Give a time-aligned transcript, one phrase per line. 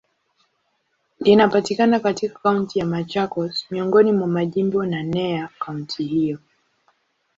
[1.19, 6.39] Linapatikana katika Kaunti ya Machakos, miongoni mwa majimbo naneya kaunti hiyo.